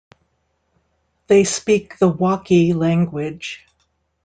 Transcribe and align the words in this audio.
They 1.27 1.43
speak 1.43 1.99
the 1.99 2.11
Wakhi 2.11 2.73
language. 2.73 3.67